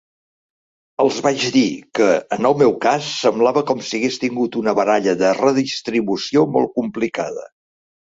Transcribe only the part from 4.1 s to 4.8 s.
tingut una